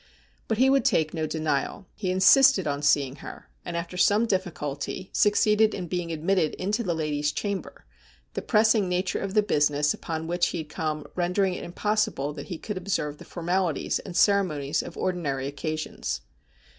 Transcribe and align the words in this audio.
But 0.47 0.57
he 0.57 0.67
would 0.67 0.83
take 0.83 1.13
no 1.13 1.27
denial. 1.27 1.85
He 1.93 2.09
insisted 2.09 2.65
on 2.65 2.81
seeing 2.81 3.17
her, 3.17 3.49
and 3.63 3.77
after 3.77 3.97
some 3.97 4.25
difficulty 4.25 5.11
succeeded 5.13 5.75
in 5.75 5.85
being 5.87 6.11
admitted 6.11 6.55
into 6.55 6.81
the 6.81 6.95
lady's 6.95 7.31
chamber, 7.31 7.85
the 8.33 8.41
pressing 8.41 8.89
nature 8.89 9.19
of 9.19 9.35
the 9.35 9.43
business 9.43 9.93
upon 9.93 10.25
which 10.25 10.47
he 10.47 10.57
had 10.57 10.69
come 10.69 11.05
rendering 11.13 11.53
it 11.53 11.63
impossible 11.63 12.33
that 12.33 12.47
he 12.47 12.57
could 12.57 12.77
observe 12.77 13.19
the 13.19 13.25
formalities 13.25 13.99
and 13.99 14.17
ceremonies 14.17 14.81
of 14.81 14.97
ordinary 14.97 15.45
occasions. 15.45 16.21